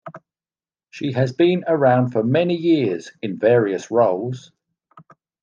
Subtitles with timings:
[0.89, 4.51] She has been around for many years in various roles.